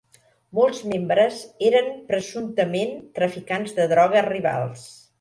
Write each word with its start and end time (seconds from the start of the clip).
Molts 0.59 0.79
membres 0.93 1.43
eren 1.69 1.93
presumptament 2.09 2.99
traficants 3.23 3.81
de 3.81 3.91
droga 3.97 4.29
rivals. 4.35 4.93